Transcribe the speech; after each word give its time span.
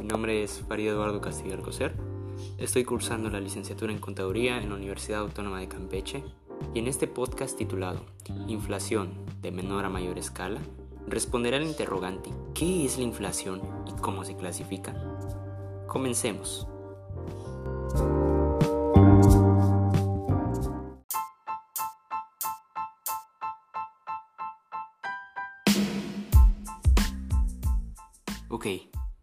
mi 0.00 0.08
nombre 0.08 0.42
es 0.42 0.62
Farid 0.68 0.88
Eduardo 0.88 1.20
Castillo 1.20 1.54
Alcocer. 1.54 1.94
Estoy 2.58 2.84
cursando 2.84 3.30
la 3.30 3.40
licenciatura 3.40 3.92
en 3.92 3.98
Contaduría 3.98 4.60
en 4.60 4.70
la 4.70 4.76
Universidad 4.76 5.20
Autónoma 5.20 5.60
de 5.60 5.68
Campeche 5.68 6.24
y 6.74 6.80
en 6.80 6.88
este 6.88 7.06
podcast 7.06 7.56
titulado 7.56 8.04
Inflación 8.48 9.12
de 9.40 9.52
menor 9.52 9.84
a 9.84 9.90
mayor 9.90 10.18
escala, 10.18 10.60
responderé 11.06 11.56
al 11.56 11.64
interrogante 11.64 12.30
¿qué 12.54 12.84
es 12.84 12.98
la 12.98 13.04
inflación 13.04 13.62
y 13.86 13.92
cómo 14.00 14.24
se 14.24 14.36
clasifica? 14.36 14.94
Comencemos. 15.86 16.66
Ok, 28.48 28.66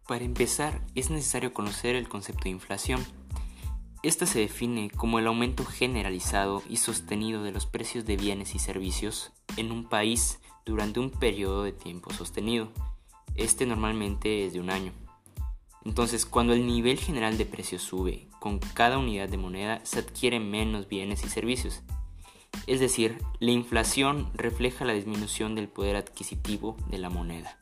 para 0.06 0.24
empezar 0.24 0.80
es 0.94 1.10
necesario 1.10 1.52
conocer 1.52 1.96
el 1.96 2.08
concepto 2.08 2.44
de 2.44 2.50
inflación. 2.50 3.04
Esta 4.02 4.26
se 4.26 4.40
define 4.40 4.90
como 4.90 5.18
el 5.18 5.26
aumento 5.26 5.64
generalizado 5.64 6.62
y 6.68 6.78
sostenido 6.78 7.42
de 7.44 7.52
los 7.52 7.66
precios 7.66 8.04
de 8.04 8.16
bienes 8.16 8.54
y 8.54 8.58
servicios 8.58 9.32
en 9.56 9.70
un 9.70 9.88
país 9.88 10.40
durante 10.66 10.98
un 10.98 11.10
periodo 11.10 11.62
de 11.62 11.72
tiempo 11.72 12.12
sostenido. 12.12 12.68
Este 13.36 13.64
normalmente 13.64 14.44
es 14.44 14.52
de 14.52 14.60
un 14.60 14.70
año. 14.70 14.92
Entonces, 15.84 16.26
cuando 16.26 16.52
el 16.52 16.66
nivel 16.66 16.98
general 16.98 17.38
de 17.38 17.46
precios 17.46 17.82
sube, 17.82 18.28
con 18.40 18.58
cada 18.58 18.98
unidad 18.98 19.28
de 19.28 19.36
moneda 19.36 19.80
se 19.84 20.00
adquieren 20.00 20.50
menos 20.50 20.88
bienes 20.88 21.24
y 21.24 21.28
servicios. 21.28 21.82
Es 22.66 22.80
decir, 22.80 23.18
la 23.40 23.50
inflación 23.50 24.30
refleja 24.34 24.84
la 24.84 24.92
disminución 24.92 25.54
del 25.54 25.68
poder 25.68 25.96
adquisitivo 25.96 26.76
de 26.88 26.98
la 26.98 27.08
moneda. 27.08 27.58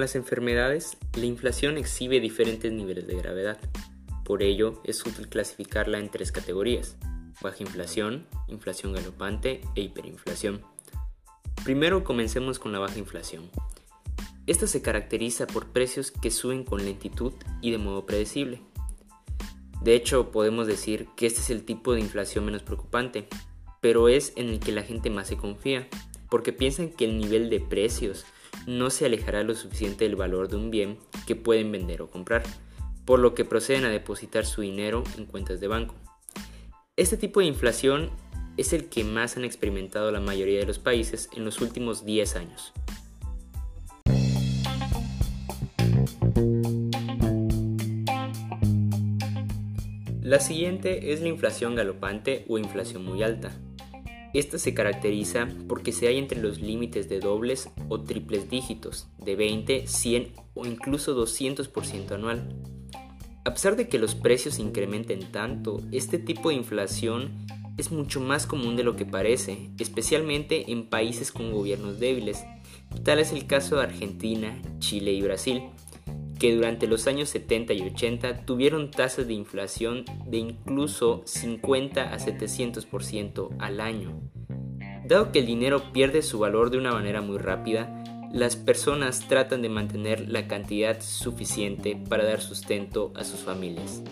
Las 0.00 0.16
enfermedades, 0.16 0.96
la 1.14 1.26
inflación 1.26 1.78
exhibe 1.78 2.18
diferentes 2.18 2.72
niveles 2.72 3.06
de 3.06 3.16
gravedad. 3.16 3.58
Por 4.24 4.42
ello, 4.42 4.80
es 4.84 5.04
útil 5.06 5.28
clasificarla 5.28 5.98
en 5.98 6.08
tres 6.10 6.32
categorías, 6.32 6.96
baja 7.40 7.58
inflación, 7.60 8.26
inflación 8.48 8.94
galopante 8.94 9.60
e 9.76 9.82
hiperinflación. 9.82 10.62
Primero 11.64 12.02
comencemos 12.02 12.58
con 12.58 12.72
la 12.72 12.80
baja 12.80 12.98
inflación. 12.98 13.48
Esta 14.46 14.66
se 14.66 14.82
caracteriza 14.82 15.46
por 15.46 15.68
precios 15.68 16.10
que 16.10 16.32
suben 16.32 16.64
con 16.64 16.84
lentitud 16.84 17.34
y 17.60 17.70
de 17.70 17.78
modo 17.78 18.04
predecible. 18.04 18.60
De 19.82 19.94
hecho, 19.94 20.32
podemos 20.32 20.66
decir 20.66 21.06
que 21.16 21.26
este 21.26 21.40
es 21.40 21.50
el 21.50 21.64
tipo 21.64 21.92
de 21.92 22.00
inflación 22.00 22.44
menos 22.44 22.62
preocupante, 22.62 23.28
pero 23.80 24.08
es 24.08 24.32
en 24.36 24.48
el 24.48 24.58
que 24.58 24.72
la 24.72 24.82
gente 24.82 25.10
más 25.10 25.28
se 25.28 25.36
confía, 25.36 25.88
porque 26.28 26.52
piensan 26.52 26.90
que 26.90 27.04
el 27.04 27.18
nivel 27.18 27.50
de 27.50 27.60
precios 27.60 28.24
no 28.66 28.90
se 28.90 29.06
alejará 29.06 29.42
lo 29.42 29.54
suficiente 29.54 30.04
del 30.04 30.16
valor 30.16 30.48
de 30.48 30.56
un 30.56 30.70
bien 30.70 30.98
que 31.26 31.36
pueden 31.36 31.72
vender 31.72 32.02
o 32.02 32.10
comprar, 32.10 32.42
por 33.04 33.18
lo 33.18 33.34
que 33.34 33.44
proceden 33.44 33.84
a 33.84 33.90
depositar 33.90 34.46
su 34.46 34.60
dinero 34.60 35.04
en 35.16 35.26
cuentas 35.26 35.60
de 35.60 35.68
banco. 35.68 35.94
Este 36.96 37.16
tipo 37.16 37.40
de 37.40 37.46
inflación 37.46 38.10
es 38.56 38.72
el 38.72 38.88
que 38.88 39.04
más 39.04 39.36
han 39.36 39.44
experimentado 39.44 40.10
la 40.10 40.20
mayoría 40.20 40.60
de 40.60 40.66
los 40.66 40.78
países 40.78 41.28
en 41.34 41.44
los 41.44 41.60
últimos 41.60 42.04
10 42.04 42.36
años. 42.36 42.72
La 50.22 50.40
siguiente 50.40 51.12
es 51.12 51.20
la 51.20 51.28
inflación 51.28 51.74
galopante 51.74 52.46
o 52.48 52.56
inflación 52.56 53.04
muy 53.04 53.22
alta. 53.22 53.52
Esta 54.34 54.58
se 54.58 54.72
caracteriza 54.72 55.48
porque 55.68 55.92
se 55.92 56.08
hay 56.08 56.18
entre 56.18 56.40
los 56.40 56.60
límites 56.60 57.08
de 57.08 57.20
dobles 57.20 57.70
o 57.88 58.00
triples 58.00 58.48
dígitos, 58.48 59.08
de 59.18 59.36
20, 59.36 59.86
100 59.86 60.32
o 60.54 60.66
incluso 60.66 61.14
200% 61.14 62.12
anual. 62.12 62.48
A 63.44 63.52
pesar 63.52 63.76
de 63.76 63.88
que 63.88 63.98
los 63.98 64.14
precios 64.14 64.58
incrementen 64.58 65.32
tanto, 65.32 65.80
este 65.90 66.18
tipo 66.18 66.48
de 66.48 66.54
inflación 66.54 67.46
es 67.76 67.90
mucho 67.90 68.20
más 68.20 68.46
común 68.46 68.76
de 68.76 68.84
lo 68.84 68.96
que 68.96 69.04
parece, 69.04 69.70
especialmente 69.78 70.70
en 70.72 70.88
países 70.88 71.32
con 71.32 71.52
gobiernos 71.52 71.98
débiles. 71.98 72.44
Tal 73.02 73.18
es 73.18 73.32
el 73.32 73.46
caso 73.46 73.76
de 73.76 73.82
Argentina, 73.82 74.60
Chile 74.78 75.12
y 75.12 75.22
Brasil, 75.22 75.62
que 76.42 76.56
durante 76.56 76.88
los 76.88 77.06
años 77.06 77.28
70 77.28 77.72
y 77.72 77.82
80 77.82 78.44
tuvieron 78.44 78.90
tasas 78.90 79.28
de 79.28 79.32
inflación 79.32 80.04
de 80.26 80.38
incluso 80.38 81.22
50 81.24 82.12
a 82.12 82.18
700% 82.18 83.50
al 83.60 83.80
año. 83.80 84.20
Dado 85.06 85.30
que 85.30 85.38
el 85.38 85.46
dinero 85.46 85.92
pierde 85.92 86.20
su 86.20 86.40
valor 86.40 86.70
de 86.70 86.78
una 86.78 86.90
manera 86.90 87.20
muy 87.20 87.38
rápida, 87.38 87.94
las 88.32 88.56
personas 88.56 89.28
tratan 89.28 89.62
de 89.62 89.68
mantener 89.68 90.28
la 90.28 90.48
cantidad 90.48 91.00
suficiente 91.00 91.96
para 92.08 92.24
dar 92.24 92.40
sustento 92.40 93.12
a 93.14 93.22
sus 93.22 93.38
familias. 93.38 94.02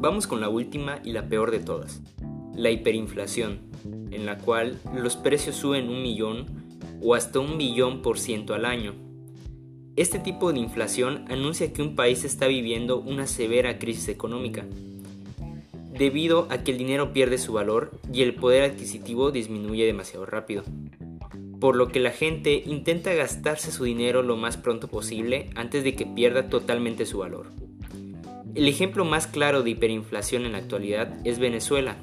Vamos 0.00 0.26
con 0.26 0.40
la 0.40 0.48
última 0.48 0.98
y 1.04 1.12
la 1.12 1.28
peor 1.28 1.52
de 1.52 1.60
todas, 1.60 2.02
la 2.56 2.72
hiperinflación 2.72 3.73
en 4.14 4.26
la 4.26 4.38
cual 4.38 4.78
los 4.94 5.16
precios 5.16 5.56
suben 5.56 5.88
un 5.88 6.02
millón 6.02 6.46
o 7.02 7.14
hasta 7.14 7.40
un 7.40 7.58
billón 7.58 8.02
por 8.02 8.18
ciento 8.18 8.54
al 8.54 8.64
año. 8.64 8.94
Este 9.96 10.18
tipo 10.18 10.52
de 10.52 10.58
inflación 10.58 11.24
anuncia 11.28 11.72
que 11.72 11.82
un 11.82 11.94
país 11.94 12.24
está 12.24 12.46
viviendo 12.46 12.98
una 12.98 13.26
severa 13.26 13.78
crisis 13.78 14.08
económica, 14.08 14.64
debido 15.96 16.48
a 16.50 16.58
que 16.64 16.72
el 16.72 16.78
dinero 16.78 17.12
pierde 17.12 17.38
su 17.38 17.52
valor 17.52 17.92
y 18.12 18.22
el 18.22 18.34
poder 18.34 18.64
adquisitivo 18.64 19.30
disminuye 19.30 19.86
demasiado 19.86 20.26
rápido, 20.26 20.64
por 21.60 21.76
lo 21.76 21.88
que 21.88 22.00
la 22.00 22.10
gente 22.10 22.62
intenta 22.66 23.14
gastarse 23.14 23.70
su 23.70 23.84
dinero 23.84 24.22
lo 24.22 24.36
más 24.36 24.56
pronto 24.56 24.88
posible 24.88 25.50
antes 25.54 25.84
de 25.84 25.94
que 25.94 26.06
pierda 26.06 26.48
totalmente 26.48 27.06
su 27.06 27.18
valor. 27.18 27.46
El 28.56 28.68
ejemplo 28.68 29.04
más 29.04 29.26
claro 29.26 29.62
de 29.62 29.70
hiperinflación 29.70 30.44
en 30.44 30.52
la 30.52 30.58
actualidad 30.58 31.14
es 31.24 31.38
Venezuela, 31.38 31.96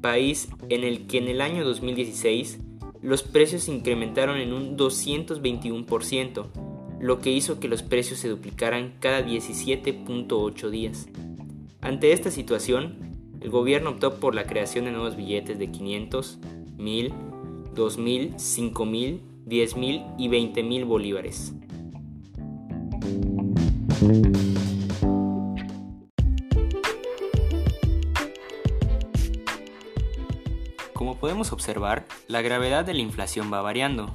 país 0.00 0.48
en 0.68 0.84
el 0.84 1.06
que 1.06 1.18
en 1.18 1.28
el 1.28 1.40
año 1.40 1.64
2016 1.64 2.58
los 3.02 3.22
precios 3.22 3.64
se 3.64 3.72
incrementaron 3.72 4.38
en 4.38 4.52
un 4.52 4.76
221%, 4.76 6.46
lo 7.00 7.20
que 7.20 7.30
hizo 7.30 7.60
que 7.60 7.68
los 7.68 7.82
precios 7.82 8.18
se 8.18 8.28
duplicaran 8.28 8.94
cada 9.00 9.24
17.8 9.24 10.70
días. 10.70 11.08
Ante 11.80 12.12
esta 12.12 12.30
situación, 12.30 13.06
el 13.40 13.50
gobierno 13.50 13.90
optó 13.90 14.18
por 14.18 14.34
la 14.34 14.46
creación 14.46 14.86
de 14.86 14.92
nuevos 14.92 15.16
billetes 15.16 15.58
de 15.58 15.70
500, 15.70 16.38
1000, 16.78 17.12
2000, 17.74 18.40
5000, 18.40 19.20
10000 19.46 20.02
y 20.18 20.28
20000 20.28 20.84
bolívares. 20.84 21.52
Podemos 31.20 31.52
observar, 31.52 32.06
la 32.28 32.42
gravedad 32.42 32.84
de 32.84 32.94
la 32.94 33.00
inflación 33.00 33.52
va 33.52 33.62
variando, 33.62 34.14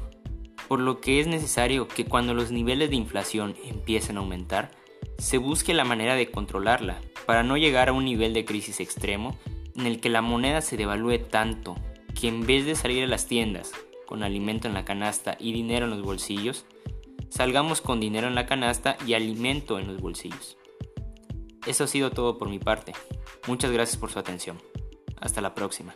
por 0.68 0.80
lo 0.80 1.02
que 1.02 1.20
es 1.20 1.28
necesario 1.28 1.88
que 1.88 2.06
cuando 2.06 2.34
los 2.34 2.52
niveles 2.52 2.90
de 2.90 2.96
inflación 2.96 3.56
empiecen 3.66 4.18
a 4.18 4.20
aumentar, 4.22 4.72
se 5.18 5.38
busque 5.38 5.74
la 5.74 5.84
manera 5.84 6.16
de 6.16 6.32
controlarla, 6.32 7.02
para 7.26 7.44
no 7.44 7.58
llegar 7.58 7.90
a 7.90 7.94
un 7.94 8.06
nivel 8.06 8.34
de 8.34 8.46
crisis 8.46 8.80
extremo 8.80 9.38
en 9.76 9.86
el 9.86 10.00
que 10.00 10.10
la 10.10 10.22
moneda 10.22 10.62
se 10.62 10.78
devalúe 10.78 11.20
tanto 11.20 11.76
que 12.20 12.28
en 12.28 12.46
vez 12.46 12.66
de 12.66 12.76
salir 12.76 13.04
a 13.04 13.08
las 13.08 13.28
tiendas 13.28 13.72
con 14.06 14.24
alimento 14.24 14.68
en 14.68 14.74
la 14.74 14.86
canasta 14.86 15.38
y 15.40 15.54
dinero 15.54 15.86
en 15.86 15.92
los 15.92 16.02
bolsillos, 16.02 16.66
salgamos 17.30 17.82
con 17.82 18.00
dinero 18.00 18.28
en 18.28 18.36
la 18.36 18.46
canasta 18.46 18.98
y 19.08 19.14
alimento 19.14 19.80
en 19.80 19.88
los 19.88 20.02
bolsillos. 20.02 20.58
Eso 21.66 21.86
ha 21.86 21.88
sido 21.88 22.12
todo 22.12 22.38
por 22.38 22.50
mi 22.50 22.60
parte. 22.60 22.94
Muchas 23.48 23.72
gracias 23.72 23.98
por 23.98 24.12
su 24.12 24.20
atención. 24.20 24.62
Hasta 25.22 25.42
la 25.42 25.54
próxima. 25.56 25.96